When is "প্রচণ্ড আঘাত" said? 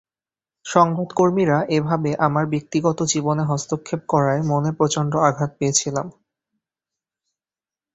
4.77-5.51